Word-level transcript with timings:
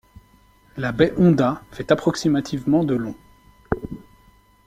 La 0.77 0.91
baie 0.91 1.13
Honda 1.15 1.61
fait 1.69 1.91
approximativement 1.91 2.83
de 2.83 2.95
long. 2.95 3.13